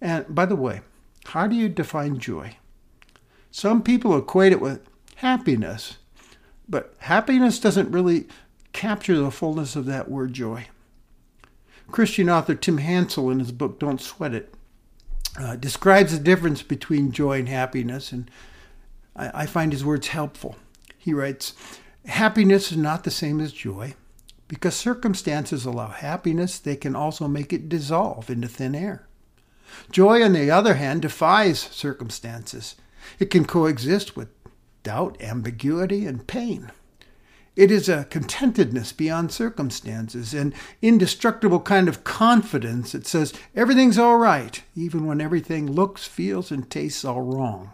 And 0.00 0.34
by 0.34 0.46
the 0.46 0.56
way, 0.56 0.82
how 1.26 1.46
do 1.46 1.56
you 1.56 1.68
define 1.68 2.18
joy? 2.18 2.56
Some 3.50 3.82
people 3.82 4.16
equate 4.16 4.52
it 4.52 4.60
with 4.60 4.82
happiness, 5.16 5.96
but 6.68 6.94
happiness 6.98 7.58
doesn't 7.58 7.90
really 7.90 8.26
capture 8.72 9.16
the 9.16 9.30
fullness 9.30 9.74
of 9.74 9.86
that 9.86 10.10
word 10.10 10.34
joy. 10.34 10.66
Christian 11.90 12.28
author 12.28 12.54
Tim 12.54 12.78
Hansel, 12.78 13.30
in 13.30 13.38
his 13.38 13.52
book 13.52 13.78
Don't 13.78 14.00
Sweat 14.00 14.34
It, 14.34 14.54
uh, 15.38 15.56
describes 15.56 16.12
the 16.12 16.22
difference 16.22 16.62
between 16.62 17.12
joy 17.12 17.38
and 17.38 17.48
happiness, 17.48 18.12
and 18.12 18.30
I, 19.14 19.42
I 19.42 19.46
find 19.46 19.72
his 19.72 19.84
words 19.84 20.08
helpful. 20.08 20.56
He 21.06 21.14
writes, 21.14 21.52
Happiness 22.06 22.72
is 22.72 22.78
not 22.78 23.04
the 23.04 23.12
same 23.12 23.38
as 23.38 23.52
joy. 23.52 23.94
Because 24.48 24.74
circumstances 24.74 25.64
allow 25.64 25.86
happiness, 25.86 26.58
they 26.58 26.74
can 26.74 26.96
also 26.96 27.28
make 27.28 27.52
it 27.52 27.68
dissolve 27.68 28.28
into 28.28 28.48
thin 28.48 28.74
air. 28.74 29.06
Joy, 29.92 30.24
on 30.24 30.32
the 30.32 30.50
other 30.50 30.74
hand, 30.74 31.02
defies 31.02 31.60
circumstances. 31.60 32.74
It 33.20 33.30
can 33.30 33.44
coexist 33.44 34.16
with 34.16 34.30
doubt, 34.82 35.16
ambiguity, 35.22 36.06
and 36.06 36.26
pain. 36.26 36.72
It 37.54 37.70
is 37.70 37.88
a 37.88 38.08
contentedness 38.10 38.96
beyond 38.96 39.30
circumstances, 39.30 40.34
an 40.34 40.54
indestructible 40.82 41.60
kind 41.60 41.88
of 41.88 42.02
confidence 42.02 42.90
that 42.90 43.06
says 43.06 43.32
everything's 43.54 43.96
all 43.96 44.18
right, 44.18 44.60
even 44.74 45.06
when 45.06 45.20
everything 45.20 45.70
looks, 45.70 46.04
feels, 46.04 46.50
and 46.50 46.68
tastes 46.68 47.04
all 47.04 47.22
wrong. 47.22 47.70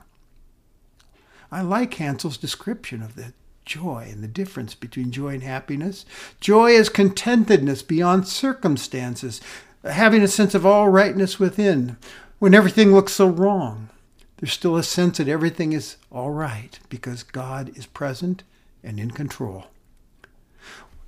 I 1.52 1.60
like 1.60 1.92
Hansel's 1.94 2.38
description 2.38 3.02
of 3.02 3.14
the 3.14 3.34
joy 3.66 4.08
and 4.10 4.24
the 4.24 4.28
difference 4.28 4.74
between 4.74 5.12
joy 5.12 5.34
and 5.34 5.42
happiness. 5.42 6.06
Joy 6.40 6.70
is 6.70 6.88
contentedness 6.88 7.86
beyond 7.86 8.26
circumstances, 8.26 9.42
having 9.84 10.22
a 10.22 10.28
sense 10.28 10.54
of 10.54 10.64
all 10.64 10.88
rightness 10.88 11.38
within. 11.38 11.98
When 12.38 12.54
everything 12.54 12.94
looks 12.94 13.12
so 13.12 13.28
wrong, 13.28 13.90
there's 14.38 14.54
still 14.54 14.76
a 14.76 14.82
sense 14.82 15.18
that 15.18 15.28
everything 15.28 15.74
is 15.74 15.98
all 16.10 16.30
right 16.30 16.78
because 16.88 17.22
God 17.22 17.76
is 17.76 17.84
present 17.84 18.44
and 18.82 18.98
in 18.98 19.10
control. 19.10 19.66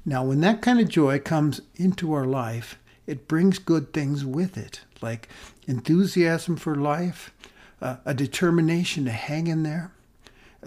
Now, 0.04 0.22
when 0.24 0.42
that 0.42 0.60
kind 0.60 0.78
of 0.78 0.88
joy 0.90 1.20
comes 1.20 1.62
into 1.74 2.12
our 2.12 2.26
life, 2.26 2.78
it 3.06 3.26
brings 3.26 3.58
good 3.58 3.94
things 3.94 4.26
with 4.26 4.58
it, 4.58 4.82
like 5.00 5.28
enthusiasm 5.66 6.56
for 6.56 6.74
life, 6.74 7.32
uh, 7.80 7.96
a 8.04 8.12
determination 8.12 9.06
to 9.06 9.10
hang 9.10 9.46
in 9.46 9.62
there, 9.62 9.90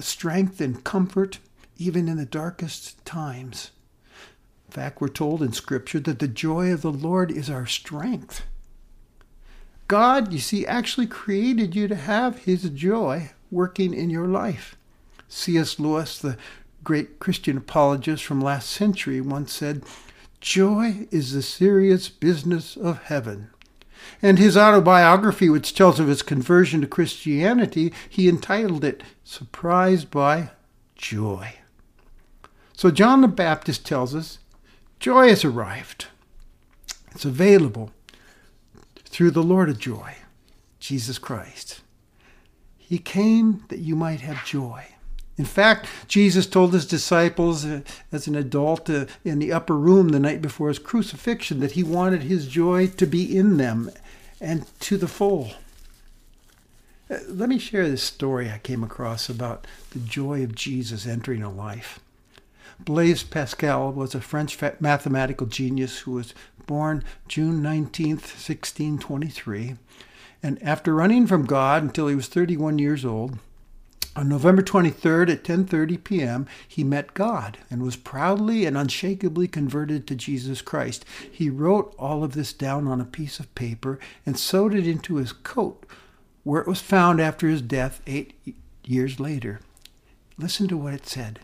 strength 0.04 0.62
and 0.62 0.84
comfort 0.84 1.40
even 1.78 2.08
in 2.08 2.18
the 2.18 2.26
darkest 2.26 3.04
times. 3.06 3.72
In 4.68 4.72
fact, 4.72 5.00
we're 5.00 5.08
told 5.08 5.42
in 5.42 5.54
Scripture 5.54 6.00
that 6.02 6.20
the 6.20 6.28
joy 6.28 6.72
of 6.74 6.82
the 6.82 6.92
Lord 6.92 7.32
is 7.32 7.50
our 7.50 7.66
strength. 7.66 8.44
God, 9.88 10.34
you 10.34 10.40
see, 10.40 10.66
actually 10.66 11.08
created 11.08 11.76
you 11.76 11.88
to 11.88 11.96
have 11.96 12.40
His 12.40 12.70
joy 12.70 13.32
working 13.50 13.94
in 13.94 14.10
your 14.10 14.28
life. 14.28 14.76
C.S. 15.30 15.80
Lewis, 15.80 16.20
the 16.20 16.38
great 16.84 17.20
Christian 17.20 17.58
apologist 17.58 18.24
from 18.24 18.42
last 18.42 18.70
century, 18.70 19.22
once 19.22 19.54
said, 19.54 19.84
Joy 20.42 21.08
is 21.12 21.34
the 21.34 21.42
serious 21.42 22.10
business 22.10 22.76
of 22.76 23.04
heaven. 23.04 23.50
And 24.22 24.40
his 24.40 24.58
autobiography, 24.58 25.50
which 25.50 25.74
tells 25.74 26.00
of 26.00 26.08
his 26.08 26.22
conversion 26.22 26.82
to 26.82 26.88
Christianity, 26.88 27.94
he 28.10 28.28
entitled 28.28 28.84
it 28.84 29.04
Surprised 29.24 30.10
by 30.12 30.52
Joy. 30.96 31.56
So 32.74 32.92
John 32.92 33.22
the 33.22 33.28
Baptist 33.28 33.86
tells 33.86 34.14
us 34.14 34.40
joy 35.00 35.30
has 35.30 35.44
arrived. 35.44 36.08
It's 37.12 37.26
available 37.26 37.92
through 39.04 39.32
the 39.32 39.44
Lord 39.44 39.70
of 39.70 39.80
joy, 39.80 40.16
Jesus 40.80 41.18
Christ. 41.18 41.82
He 42.78 43.00
came 43.00 43.66
that 43.70 43.80
you 43.80 43.96
might 43.96 44.22
have 44.22 44.46
joy. 44.46 44.86
In 45.38 45.46
fact, 45.46 45.88
Jesus 46.08 46.48
told 46.48 46.74
his 46.74 46.88
disciples 46.88 47.64
uh, 47.64 47.82
as 48.12 48.28
an 48.28 48.36
adult 48.36 48.90
uh, 48.90 49.06
in 49.24 49.38
the 49.38 49.54
upper 49.54 49.78
room 49.78 50.10
the 50.10 50.20
night 50.20 50.42
before 50.42 50.70
his 50.70 50.80
crucifixion 50.80 51.60
that 51.60 51.74
he 51.74 51.84
wanted 51.84 52.24
his 52.24 52.48
joy 52.48 52.88
to 52.88 53.06
be 53.06 53.38
in 53.38 53.58
them 53.58 53.92
and 54.42 54.66
to 54.80 54.98
the 54.98 55.08
full. 55.08 55.52
Uh, 57.10 57.20
let 57.28 57.50
me 57.50 57.60
share 57.60 57.88
this 57.88 58.04
story 58.04 58.50
I 58.50 58.58
came 58.58 58.84
across 58.84 59.30
about 59.30 59.68
the 59.92 60.00
joy 60.00 60.44
of 60.44 60.56
Jesus 60.56 61.06
entering 61.06 61.44
a 61.44 61.52
life. 61.52 62.00
Blaise 62.80 63.24
Pascal 63.24 63.92
was 63.92 64.16
a 64.16 64.22
French 64.22 64.58
mathematical 64.80 65.48
genius 65.48 66.00
who 66.00 66.12
was 66.12 66.34
born 66.66 67.04
June 67.28 67.62
19, 67.62 68.12
1623. 68.12 69.76
And 70.44 70.62
after 70.62 70.94
running 70.94 71.26
from 71.28 71.46
God 71.46 71.84
until 71.84 72.08
he 72.08 72.16
was 72.16 72.28
31 72.28 72.78
years 72.78 73.04
old, 73.04 73.40
on 74.18 74.28
November 74.28 74.64
23rd 74.64 75.30
at 75.30 75.44
10:30 75.44 76.04
p.m., 76.04 76.48
he 76.68 76.84
met 76.84 77.14
God 77.14 77.60
and 77.70 77.84
was 77.84 77.96
proudly 77.96 78.66
and 78.66 78.76
unshakably 78.76 79.48
converted 79.48 80.08
to 80.08 80.16
Jesus 80.16 80.64
Christ. 80.64 81.06
He 81.32 81.52
wrote 81.52 81.94
all 82.00 82.24
of 82.24 82.34
this 82.34 82.52
down 82.52 82.88
on 82.88 83.00
a 83.00 83.06
piece 83.06 83.40
of 83.40 83.54
paper 83.54 84.00
and 84.26 84.38
sewed 84.38 84.74
it 84.74 84.88
into 84.88 85.18
his 85.18 85.32
coat, 85.32 85.86
where 86.44 86.60
it 86.60 86.68
was 86.68 86.82
found 86.82 87.22
after 87.22 87.48
his 87.48 87.62
death 87.62 88.02
8 88.08 88.34
years 88.84 89.20
later. 89.20 89.60
Listen 90.40 90.68
to 90.68 90.78
what 90.78 90.96
it 90.96 91.06
said. 91.06 91.42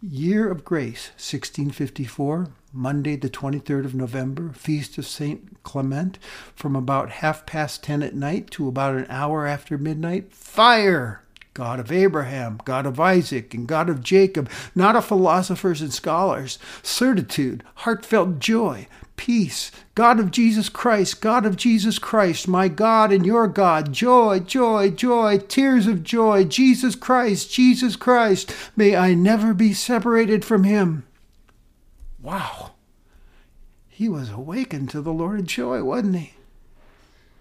Year 0.00 0.50
of 0.50 0.64
Grace, 0.64 1.10
1654, 1.16 2.48
Monday, 2.72 3.16
the 3.16 3.28
23rd 3.28 3.84
of 3.84 3.94
November, 3.94 4.52
Feast 4.54 4.96
of 4.96 5.06
St. 5.06 5.62
Clement, 5.62 6.18
from 6.54 6.74
about 6.74 7.10
half 7.10 7.44
past 7.44 7.82
10 7.82 8.02
at 8.02 8.14
night 8.14 8.50
to 8.52 8.66
about 8.66 8.94
an 8.94 9.06
hour 9.10 9.46
after 9.46 9.76
midnight. 9.76 10.32
Fire! 10.32 11.22
God 11.56 11.80
of 11.80 11.90
Abraham, 11.90 12.60
God 12.66 12.84
of 12.84 13.00
Isaac, 13.00 13.54
and 13.54 13.66
God 13.66 13.88
of 13.88 14.02
Jacob, 14.02 14.50
not 14.74 14.94
of 14.94 15.06
philosophers 15.06 15.80
and 15.80 15.90
scholars, 15.90 16.58
certitude, 16.82 17.64
heartfelt 17.76 18.40
joy, 18.40 18.86
peace, 19.16 19.70
God 19.94 20.20
of 20.20 20.30
Jesus 20.30 20.68
Christ, 20.68 21.22
God 21.22 21.46
of 21.46 21.56
Jesus 21.56 21.98
Christ, 21.98 22.46
my 22.46 22.68
God 22.68 23.10
and 23.10 23.24
your 23.24 23.48
God, 23.48 23.94
joy, 23.94 24.40
joy, 24.40 24.90
joy, 24.90 25.38
tears 25.38 25.86
of 25.86 26.02
joy, 26.02 26.44
Jesus 26.44 26.94
Christ, 26.94 27.50
Jesus 27.50 27.96
Christ, 27.96 28.54
may 28.76 28.94
I 28.94 29.14
never 29.14 29.54
be 29.54 29.72
separated 29.72 30.44
from 30.44 30.64
him. 30.64 31.06
Wow. 32.20 32.72
He 33.88 34.10
was 34.10 34.28
awakened 34.28 34.90
to 34.90 35.00
the 35.00 35.10
Lord 35.10 35.40
of 35.40 35.46
joy, 35.46 35.82
wasn't 35.82 36.16
he? 36.16 36.35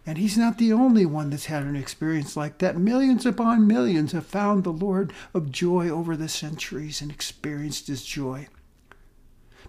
And 0.05 0.17
he's 0.19 0.37
not 0.37 0.59
the 0.59 0.71
only 0.71 1.05
one 1.05 1.31
that's 1.31 1.45
had 1.47 1.63
an 1.63 1.75
experience 1.75 2.37
like 2.37 2.59
that. 2.59 2.77
Millions 2.77 3.25
upon 3.25 3.65
millions 3.65 4.11
have 4.11 4.25
found 4.25 4.63
the 4.63 4.71
Lord 4.71 5.11
of 5.33 5.51
joy 5.51 5.89
over 5.89 6.15
the 6.15 6.29
centuries 6.29 7.01
and 7.01 7.11
experienced 7.11 7.87
his 7.87 8.05
joy. 8.05 8.47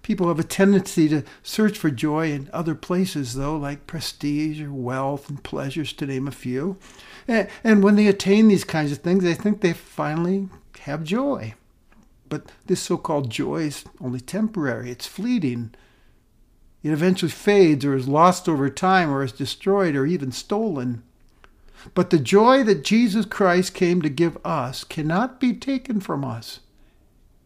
People 0.02 0.28
have 0.28 0.38
a 0.38 0.44
tendency 0.44 1.08
to 1.08 1.24
search 1.42 1.78
for 1.78 1.90
joy 1.90 2.30
in 2.30 2.50
other 2.52 2.74
places, 2.74 3.34
though, 3.34 3.56
like 3.56 3.86
prestige 3.86 4.60
or 4.60 4.70
wealth 4.70 5.30
and 5.30 5.42
pleasures, 5.42 5.92
to 5.94 6.06
name 6.06 6.28
a 6.28 6.32
few. 6.32 6.76
And 7.26 7.82
when 7.82 7.96
they 7.96 8.06
attain 8.06 8.48
these 8.48 8.62
kinds 8.62 8.92
of 8.92 8.98
things, 8.98 9.24
they 9.24 9.34
think 9.34 9.62
they 9.62 9.72
finally 9.72 10.50
have 10.80 11.02
joy. 11.02 11.54
But 12.28 12.52
this 12.66 12.82
so 12.82 12.98
called 12.98 13.30
joy 13.30 13.62
is 13.62 13.84
only 14.00 14.20
temporary, 14.20 14.90
it's 14.90 15.06
fleeting 15.06 15.72
it 16.86 16.92
eventually 16.92 17.32
fades 17.32 17.84
or 17.84 17.96
is 17.96 18.06
lost 18.06 18.48
over 18.48 18.70
time 18.70 19.10
or 19.10 19.24
is 19.24 19.32
destroyed 19.32 19.96
or 19.96 20.06
even 20.06 20.30
stolen. 20.30 21.02
But 21.94 22.10
the 22.10 22.18
joy 22.20 22.62
that 22.62 22.84
Jesus 22.84 23.26
Christ 23.26 23.74
came 23.74 24.00
to 24.02 24.08
give 24.08 24.38
us 24.44 24.84
cannot 24.84 25.40
be 25.40 25.52
taken 25.52 26.00
from 26.00 26.24
us, 26.24 26.60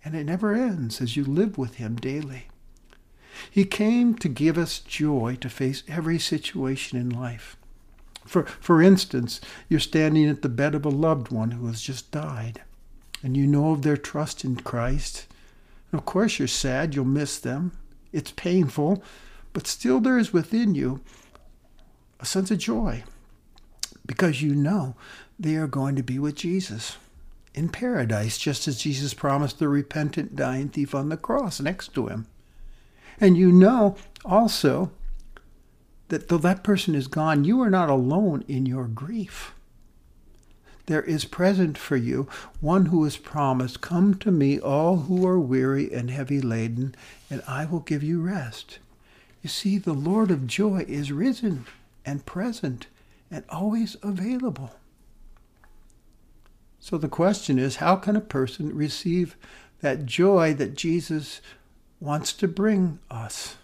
and 0.05 0.15
it 0.15 0.25
never 0.25 0.53
ends 0.53 1.01
as 1.01 1.17
you 1.17 1.25
live 1.25 1.57
with 1.57 1.77
Him 1.77 1.97
daily. 1.97 2.49
He 3.51 3.65
came 3.65 4.15
to 4.17 4.29
give 4.29 4.59
us 4.59 4.81
joy 4.81 5.39
to 5.41 5.49
face 5.49 5.85
every 5.89 6.19
situation 6.19 6.99
in 6.99 7.09
life. 7.09 7.57
For, 8.27 8.45
for 8.45 8.83
instance, 8.83 9.41
you're 9.71 9.81
standing 9.81 10.29
at 10.29 10.43
the 10.43 10.51
bed 10.51 10.75
of 10.75 10.85
a 10.85 10.91
loved 10.91 11.31
one 11.31 11.53
who 11.53 11.67
has 11.67 11.81
just 11.81 12.11
died, 12.11 12.61
and 13.23 13.39
you 13.39 13.47
know 13.47 13.73
of 13.73 13.81
their 13.83 13.97
trust 13.97 14.45
in 14.45 14.57
Christ. 14.57 15.27
Of 15.95 16.05
course, 16.05 16.39
you're 16.39 16.47
sad, 16.47 16.95
you'll 16.95 17.07
miss 17.07 17.39
them. 17.39 17.73
It's 18.13 18.33
painful, 18.33 19.03
but 19.53 19.67
still 19.67 20.01
there 20.01 20.19
is 20.19 20.33
within 20.33 20.75
you 20.75 21.01
a 22.21 22.27
sense 22.27 22.51
of 22.51 22.59
joy 22.59 23.03
because 24.07 24.43
you 24.43 24.55
know 24.55 24.95
they 25.39 25.57
are 25.57 25.67
going 25.67 25.97
to 25.97 26.03
be 26.03 26.19
with 26.19 26.35
Jesus 26.35 26.97
in 27.55 27.69
paradise, 27.69 28.39
just 28.39 28.69
as 28.69 28.79
Jesus 28.79 29.15
promised 29.15 29.59
the 29.59 29.69
repentant 29.69 30.37
dying 30.37 30.69
thief 30.69 30.95
on 30.95 31.09
the 31.09 31.17
cross 31.17 31.61
next 31.61 31.95
to 31.95 32.07
him. 32.07 32.27
And 33.21 33.37
you 33.37 33.51
know 33.51 33.97
also 34.25 34.93
that 36.09 36.29
though 36.29 36.39
that 36.39 36.63
person 36.65 36.95
is 36.95 37.07
gone, 37.09 37.45
you 37.45 37.61
are 37.61 37.71
not 37.71 37.91
alone 37.91 38.45
in 38.49 38.67
your 38.67 38.87
grief. 38.87 39.53
there 40.87 41.03
is 41.03 41.25
present 41.25 41.79
for 41.79 41.97
you 41.97 42.29
one 42.61 42.87
who 42.87 43.05
is 43.05 43.17
promised, 43.17 43.81
Come 43.81 44.15
to 44.15 44.31
me, 44.33 44.59
all 44.59 44.97
who 44.99 45.25
are 45.27 45.39
weary 45.39 45.93
and 45.93 46.11
heavy 46.11 46.41
laden, 46.41 46.95
and 47.31 47.43
I 47.47 47.65
will 47.65 47.81
give 47.81 48.03
you 48.03 48.21
rest. 48.21 48.81
You 49.43 49.49
see, 49.49 49.79
the 49.79 49.95
Lord 49.95 50.31
of 50.31 50.47
joy 50.47 50.85
is 50.87 51.13
risen 51.13 51.67
and 52.05 52.27
present 52.27 52.87
and 53.31 53.45
always 53.49 53.97
available. 54.03 54.73
So 56.79 56.99
the 56.99 57.09
question 57.09 57.59
is 57.59 57.77
how 57.77 57.97
can 57.97 58.17
a 58.17 58.21
person 58.21 58.75
receive 58.75 59.37
that 59.81 60.07
joy 60.07 60.55
that 60.55 60.75
Jesus 60.75 61.41
wants 62.01 62.33
to 62.35 62.49
bring 62.49 62.99
us? 63.11 63.57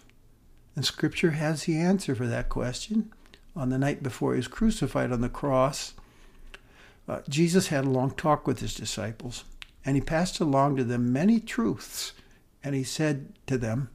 And 0.75 0.85
Scripture 0.85 1.31
has 1.31 1.63
the 1.63 1.77
answer 1.77 2.13
for 2.13 2.27
that 2.27 2.49
question. 2.49 3.11
On 3.55 3.69
the 3.69 3.79
night 3.79 4.03
before 4.03 4.33
he 4.33 4.37
was 4.37 4.47
crucified 4.47 5.11
on 5.11 5.21
the 5.21 5.29
cross, 5.29 5.95
uh, 7.07 7.21
Jesus 7.27 7.67
had 7.67 7.85
a 7.85 7.89
long 7.89 8.11
talk 8.11 8.45
with 8.45 8.59
his 8.59 8.75
disciples, 8.75 9.43
and 9.83 9.95
he 9.95 10.01
passed 10.01 10.39
along 10.39 10.75
to 10.75 10.83
them 10.83 11.11
many 11.11 11.39
truths. 11.39 12.13
And 12.63 12.75
he 12.75 12.83
said 12.83 13.33
to 13.47 13.57
them, 13.57 13.89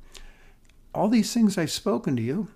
All 0.95 1.09
these 1.09 1.33
things 1.33 1.57
I've 1.57 1.71
spoken 1.71 2.17
to 2.17 2.23
you, 2.23 2.49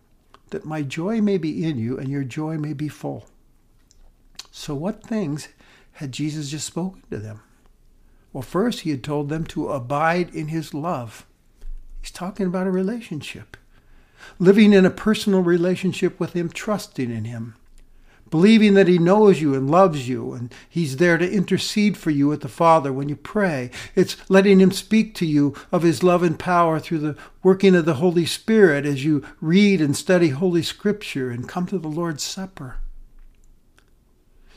that 0.50 0.64
my 0.64 0.82
joy 0.82 1.20
may 1.20 1.38
be 1.38 1.64
in 1.64 1.78
you 1.78 1.98
and 1.98 2.08
your 2.08 2.24
joy 2.24 2.56
may 2.58 2.72
be 2.72 2.88
full. 2.88 3.26
So, 4.50 4.74
what 4.74 5.02
things 5.02 5.48
had 5.92 6.12
Jesus 6.12 6.50
just 6.50 6.66
spoken 6.66 7.02
to 7.10 7.18
them? 7.18 7.40
Well, 8.32 8.42
first, 8.42 8.80
he 8.80 8.90
had 8.90 9.02
told 9.02 9.28
them 9.28 9.44
to 9.46 9.70
abide 9.70 10.34
in 10.34 10.48
his 10.48 10.74
love. 10.74 11.26
He's 12.02 12.10
talking 12.10 12.46
about 12.46 12.66
a 12.66 12.70
relationship, 12.70 13.56
living 14.38 14.72
in 14.72 14.84
a 14.84 14.90
personal 14.90 15.40
relationship 15.40 16.20
with 16.20 16.34
him, 16.34 16.50
trusting 16.50 17.10
in 17.10 17.24
him, 17.24 17.54
believing 18.30 18.74
that 18.74 18.88
he 18.88 18.98
knows 18.98 19.40
you 19.40 19.54
and 19.54 19.70
loves 19.70 20.08
you, 20.08 20.32
and 20.32 20.52
he's 20.68 20.96
there 20.96 21.18
to 21.18 21.30
intercede 21.30 21.96
for 21.96 22.10
you 22.10 22.28
with 22.28 22.40
the 22.40 22.48
Father 22.48 22.92
when 22.92 23.08
you 23.08 23.16
pray. 23.16 23.70
It's 23.94 24.16
letting 24.28 24.60
him 24.60 24.72
speak 24.72 25.14
to 25.16 25.26
you 25.26 25.54
of 25.70 25.82
his 25.82 26.02
love 26.02 26.22
and 26.22 26.38
power 26.38 26.78
through 26.80 26.98
the 26.98 27.16
working 27.42 27.74
of 27.74 27.84
the 27.84 27.94
Holy 27.94 28.26
Spirit 28.26 28.84
as 28.84 29.04
you 29.04 29.24
read 29.40 29.80
and 29.80 29.96
study 29.96 30.30
Holy 30.30 30.62
Scripture 30.62 31.30
and 31.30 31.48
come 31.48 31.66
to 31.66 31.78
the 31.78 31.88
Lord's 31.88 32.24
Supper. 32.24 32.76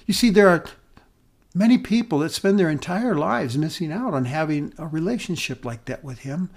You 0.05 0.13
see, 0.13 0.31
there 0.31 0.49
are 0.49 0.65
many 1.53 1.77
people 1.77 2.19
that 2.19 2.31
spend 2.31 2.57
their 2.57 2.69
entire 2.69 3.15
lives 3.15 3.57
missing 3.57 3.91
out 3.91 4.13
on 4.13 4.25
having 4.25 4.73
a 4.77 4.87
relationship 4.87 5.63
like 5.63 5.85
that 5.85 6.03
with 6.03 6.19
Him. 6.19 6.49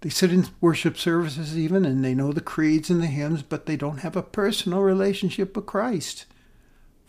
They 0.00 0.08
sit 0.08 0.32
in 0.32 0.48
worship 0.62 0.96
services 0.96 1.58
even 1.58 1.84
and 1.84 2.02
they 2.02 2.14
know 2.14 2.32
the 2.32 2.40
creeds 2.40 2.88
and 2.88 3.02
the 3.02 3.06
hymns, 3.06 3.42
but 3.42 3.66
they 3.66 3.76
don't 3.76 3.98
have 3.98 4.16
a 4.16 4.22
personal 4.22 4.80
relationship 4.80 5.54
with 5.54 5.66
Christ. 5.66 6.24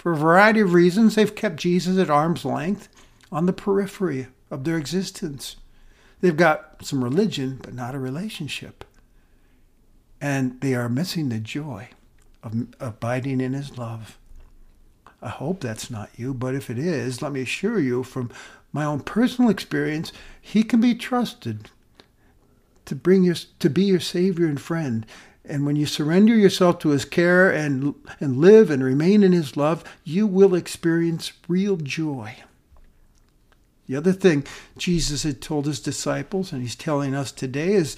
For 0.01 0.13
a 0.13 0.17
variety 0.17 0.61
of 0.61 0.73
reasons, 0.73 1.13
they've 1.13 1.35
kept 1.35 1.57
Jesus 1.57 1.99
at 1.99 2.09
arm's 2.09 2.43
length 2.43 2.89
on 3.31 3.45
the 3.45 3.53
periphery 3.53 4.29
of 4.49 4.63
their 4.63 4.75
existence. 4.75 5.57
They've 6.21 6.35
got 6.35 6.83
some 6.83 7.03
religion, 7.03 7.59
but 7.61 7.75
not 7.75 7.93
a 7.93 7.99
relationship. 7.99 8.83
And 10.19 10.59
they 10.61 10.73
are 10.73 10.89
missing 10.89 11.29
the 11.29 11.37
joy 11.37 11.89
of 12.41 12.65
abiding 12.79 13.41
in 13.41 13.53
His 13.53 13.77
love. 13.77 14.17
I 15.21 15.29
hope 15.29 15.61
that's 15.61 15.91
not 15.91 16.09
you, 16.15 16.33
but 16.33 16.55
if 16.55 16.71
it 16.71 16.79
is, 16.79 17.21
let 17.21 17.31
me 17.31 17.41
assure 17.41 17.79
you 17.79 18.01
from 18.01 18.31
my 18.73 18.83
own 18.83 19.01
personal 19.01 19.51
experience, 19.51 20.11
he 20.41 20.63
can 20.63 20.81
be 20.81 20.95
trusted 20.95 21.69
to 22.85 22.95
bring 22.95 23.21
your 23.21 23.35
to 23.59 23.69
be 23.69 23.83
your 23.83 23.99
savior 23.99 24.47
and 24.47 24.59
friend. 24.59 25.05
And 25.43 25.65
when 25.65 25.75
you 25.75 25.85
surrender 25.85 26.35
yourself 26.35 26.79
to 26.79 26.89
his 26.89 27.05
care 27.05 27.51
and 27.51 27.95
and 28.19 28.37
live 28.37 28.69
and 28.69 28.83
remain 28.83 29.23
in 29.23 29.31
his 29.31 29.57
love, 29.57 29.83
you 30.03 30.27
will 30.27 30.53
experience 30.53 31.33
real 31.47 31.77
joy. 31.77 32.35
The 33.87 33.95
other 33.95 34.13
thing 34.13 34.45
Jesus 34.77 35.23
had 35.23 35.41
told 35.41 35.65
his 35.65 35.79
disciples 35.79 36.53
and 36.53 36.61
he's 36.61 36.75
telling 36.75 37.15
us 37.15 37.31
today 37.31 37.73
is 37.73 37.97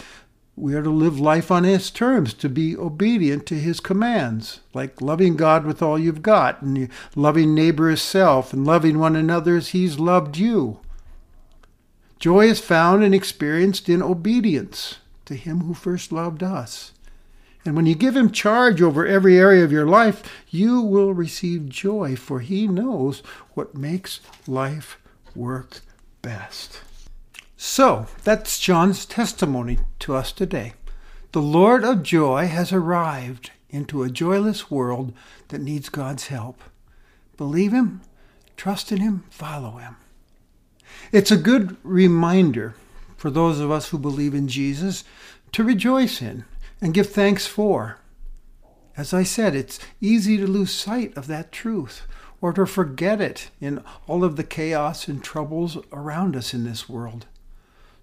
we 0.56 0.76
are 0.76 0.84
to 0.84 0.90
live 0.90 1.20
life 1.20 1.50
on 1.50 1.64
His 1.64 1.90
terms, 1.90 2.34
to 2.36 2.48
be 2.48 2.78
obedient 2.78 3.48
to 3.48 3.56
His 3.56 3.80
commands, 3.80 4.60
like 4.74 5.02
loving 5.02 5.36
God 5.36 5.66
with 5.66 5.82
all 5.82 5.98
you've 5.98 6.22
got, 6.22 6.62
and 6.62 6.90
loving 7.16 7.56
neighbor 7.56 7.90
as 7.90 8.02
self, 8.02 8.54
and 8.54 8.66
loving 8.66 9.00
one 9.00 9.16
another 9.16 9.58
as 9.58 9.70
He's 9.70 10.00
loved 10.00 10.38
you. 10.38 10.80
Joy 12.20 12.46
is 12.46 12.60
found 12.60 13.04
and 13.04 13.16
experienced 13.16 13.90
in 13.90 14.04
obedience 14.04 14.98
to 15.26 15.36
Him 15.36 15.62
who 15.62 15.74
first 15.74 16.12
loved 16.12 16.44
us. 16.44 16.93
And 17.66 17.76
when 17.76 17.86
you 17.86 17.96
give 17.96 18.16
Him 18.16 18.32
charge 18.32 18.82
over 18.82 19.06
every 19.06 19.38
area 19.38 19.64
of 19.64 19.72
your 19.72 19.88
life, 19.88 20.24
you 20.50 20.82
will 20.82 21.14
receive 21.14 21.70
joy, 21.70 22.16
for 22.16 22.42
He 22.42 22.68
knows 22.68 23.24
what 23.54 23.76
makes 23.76 24.20
life 24.48 24.98
work 25.36 25.80
best. 26.22 26.82
So, 27.56 28.08
that's 28.24 28.60
John's 28.60 29.06
testimony 29.06 29.80
to 30.00 30.16
us 30.16 30.32
today. 30.32 30.74
The 31.32 31.42
Lord 31.42 31.84
of 31.84 32.04
joy 32.04 32.48
has 32.48 32.74
arrived 32.74 33.52
into 33.70 34.04
a 34.04 34.10
joyless 34.10 34.70
world 34.70 35.14
that 35.48 35.62
needs 35.62 35.90
God's 35.90 36.28
help. 36.28 36.62
Believe 37.38 37.72
Him, 37.72 38.02
trust 38.58 38.92
in 38.92 39.00
Him, 39.00 39.24
follow 39.30 39.78
Him. 39.78 39.96
It's 41.12 41.32
a 41.32 41.38
good 41.38 41.78
reminder 41.84 42.76
for 43.16 43.32
those 43.32 43.60
of 43.60 43.72
us 43.72 43.90
who 43.90 43.98
believe 43.98 44.34
in 44.34 44.50
Jesus 44.50 45.06
to 45.54 45.64
rejoice 45.64 46.22
in 46.22 46.44
and 46.84 46.94
give 46.94 47.10
thanks 47.10 47.48
for. 47.48 47.98
As 48.98 49.14
I 49.14 49.24
said, 49.24 49.56
it's 49.56 49.80
easy 50.02 50.36
to 50.36 50.46
lose 50.46 50.72
sight 50.72 51.16
of 51.16 51.28
that 51.28 51.54
truth 51.54 52.06
or 52.42 52.52
to 52.52 52.66
forget 52.66 53.22
it 53.22 53.50
in 53.62 53.82
all 54.06 54.26
of 54.26 54.36
the 54.36 54.44
chaos 54.44 55.08
and 55.08 55.24
troubles 55.24 55.78
around 55.94 56.36
us 56.36 56.54
in 56.54 56.66
this 56.66 56.90
world. 56.90 57.26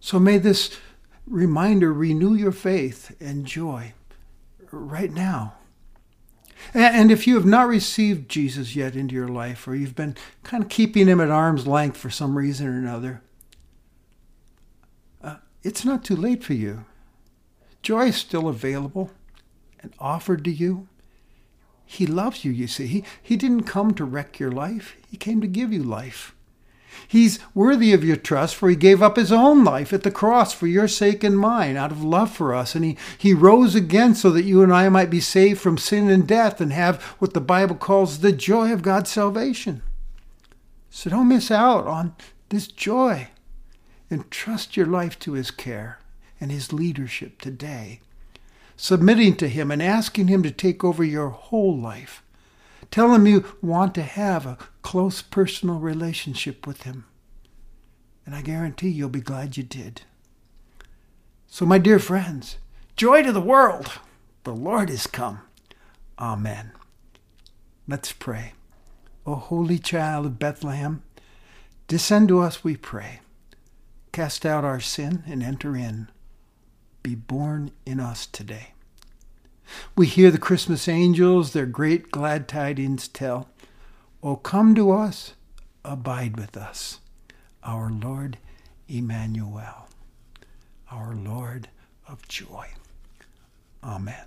So 0.00 0.18
may 0.18 0.38
this 0.38 0.78
reminder 1.26 1.92
renew 1.92 2.34
your 2.34 2.52
faith 2.52 3.14
and 3.20 3.44
joy 3.44 3.92
right 4.72 5.12
now. 5.12 5.56
And 6.72 7.10
if 7.10 7.26
you 7.26 7.34
have 7.34 7.44
not 7.44 7.68
received 7.68 8.30
Jesus 8.30 8.74
yet 8.74 8.96
into 8.96 9.14
your 9.14 9.28
life, 9.28 9.68
or 9.68 9.74
you've 9.74 9.94
been 9.94 10.16
kind 10.42 10.62
of 10.64 10.70
keeping 10.70 11.06
him 11.06 11.20
at 11.20 11.30
arm's 11.30 11.66
length 11.66 11.98
for 11.98 12.10
some 12.10 12.36
reason 12.36 12.66
or 12.66 12.78
another, 12.78 13.20
uh, 15.22 15.36
it's 15.62 15.84
not 15.84 16.02
too 16.02 16.16
late 16.16 16.42
for 16.42 16.54
you. 16.54 16.86
Joy 17.82 18.06
is 18.06 18.16
still 18.16 18.48
available 18.48 19.10
and 19.80 19.92
offered 19.98 20.44
to 20.44 20.50
you. 20.50 20.88
He 21.84 22.06
loves 22.06 22.44
you, 22.44 22.52
you 22.52 22.66
see. 22.66 22.86
He, 22.86 23.04
he 23.20 23.36
didn't 23.36 23.64
come 23.64 23.94
to 23.94 24.04
wreck 24.04 24.38
your 24.38 24.52
life, 24.52 24.96
He 25.08 25.16
came 25.16 25.40
to 25.40 25.46
give 25.46 25.72
you 25.72 25.82
life. 25.82 26.34
He's 27.06 27.38
worthy 27.54 27.92
of 27.92 28.04
your 28.04 28.16
trust, 28.16 28.54
for 28.56 28.68
he 28.68 28.76
gave 28.76 29.02
up 29.02 29.16
his 29.16 29.32
own 29.32 29.64
life 29.64 29.92
at 29.92 30.02
the 30.02 30.10
cross 30.10 30.52
for 30.52 30.66
your 30.66 30.88
sake 30.88 31.22
and 31.22 31.38
mine, 31.38 31.76
out 31.76 31.92
of 31.92 32.02
love 32.02 32.32
for 32.32 32.54
us. 32.54 32.74
And 32.74 32.84
he, 32.84 32.96
he 33.16 33.32
rose 33.32 33.74
again 33.74 34.14
so 34.14 34.30
that 34.30 34.44
you 34.44 34.62
and 34.62 34.72
I 34.72 34.88
might 34.88 35.10
be 35.10 35.20
saved 35.20 35.60
from 35.60 35.78
sin 35.78 36.10
and 36.10 36.26
death 36.26 36.60
and 36.60 36.72
have 36.72 37.02
what 37.18 37.32
the 37.32 37.40
Bible 37.40 37.76
calls 37.76 38.18
the 38.18 38.32
joy 38.32 38.72
of 38.72 38.82
God's 38.82 39.10
salvation. 39.10 39.82
So 40.90 41.10
don't 41.10 41.28
miss 41.28 41.50
out 41.50 41.86
on 41.86 42.14
this 42.48 42.66
joy 42.66 43.28
and 44.10 44.28
trust 44.30 44.76
your 44.76 44.86
life 44.86 45.18
to 45.20 45.32
his 45.32 45.50
care 45.50 46.00
and 46.40 46.50
his 46.50 46.72
leadership 46.72 47.40
today, 47.40 48.00
submitting 48.76 49.36
to 49.36 49.48
him 49.48 49.70
and 49.70 49.82
asking 49.82 50.28
him 50.28 50.42
to 50.42 50.50
take 50.50 50.82
over 50.82 51.04
your 51.04 51.28
whole 51.28 51.76
life 51.76 52.22
Tell 52.90 53.14
him 53.14 53.26
you 53.26 53.44
want 53.62 53.94
to 53.94 54.02
have 54.02 54.46
a 54.46 54.58
close 54.82 55.22
personal 55.22 55.78
relationship 55.78 56.66
with 56.66 56.82
him. 56.82 57.04
And 58.26 58.34
I 58.34 58.42
guarantee 58.42 58.88
you'll 58.88 59.08
be 59.08 59.20
glad 59.20 59.56
you 59.56 59.62
did. 59.62 60.02
So, 61.46 61.64
my 61.64 61.78
dear 61.78 61.98
friends, 61.98 62.58
joy 62.96 63.22
to 63.22 63.32
the 63.32 63.40
world. 63.40 63.92
The 64.44 64.54
Lord 64.54 64.90
is 64.90 65.06
come. 65.06 65.40
Amen. 66.18 66.72
Let's 67.86 68.12
pray. 68.12 68.52
O 69.26 69.34
holy 69.34 69.78
child 69.78 70.26
of 70.26 70.38
Bethlehem, 70.38 71.02
descend 71.86 72.28
to 72.28 72.40
us, 72.40 72.64
we 72.64 72.76
pray. 72.76 73.20
Cast 74.12 74.44
out 74.44 74.64
our 74.64 74.80
sin 74.80 75.22
and 75.26 75.42
enter 75.42 75.76
in. 75.76 76.08
Be 77.02 77.14
born 77.14 77.72
in 77.86 78.00
us 78.00 78.26
today. 78.26 78.72
We 79.96 80.06
hear 80.06 80.30
the 80.30 80.38
Christmas 80.38 80.88
angels 80.88 81.52
their 81.52 81.66
great 81.66 82.10
glad 82.10 82.48
tidings 82.48 83.08
tell. 83.08 83.48
O 84.22 84.36
come 84.36 84.74
to 84.74 84.90
us, 84.90 85.34
abide 85.84 86.36
with 86.36 86.56
us, 86.56 87.00
our 87.62 87.90
Lord 87.90 88.38
Emmanuel, 88.88 89.88
our 90.90 91.14
Lord 91.14 91.68
of 92.06 92.26
joy. 92.28 92.68
Amen. 93.82 94.26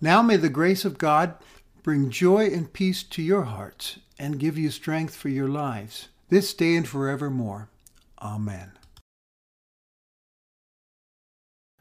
Now 0.00 0.22
may 0.22 0.36
the 0.36 0.48
grace 0.48 0.84
of 0.84 0.98
God 0.98 1.34
bring 1.82 2.10
joy 2.10 2.46
and 2.46 2.72
peace 2.72 3.02
to 3.02 3.22
your 3.22 3.44
hearts 3.44 3.98
and 4.18 4.38
give 4.38 4.56
you 4.56 4.70
strength 4.70 5.14
for 5.14 5.28
your 5.28 5.48
lives, 5.48 6.08
this 6.28 6.54
day 6.54 6.76
and 6.76 6.88
forevermore. 6.88 7.68
Amen. 8.20 8.72